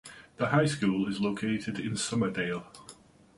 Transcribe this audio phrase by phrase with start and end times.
[0.37, 2.63] The high school is located in Somerdale.